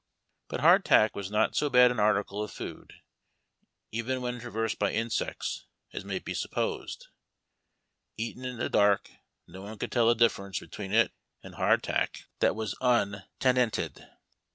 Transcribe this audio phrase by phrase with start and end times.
[0.47, 2.91] But hardtack was not so bad an article of food,
[3.91, 7.09] even when traversed by insects, as may be supposed.
[8.17, 9.11] Eaten in the dark,
[9.45, 11.11] no one could tell tlie difference between it
[11.43, 12.57] and hardtack that 116 HARD TACK AND COFFEE.
[12.57, 12.75] was
[13.85, 14.07] untenanted.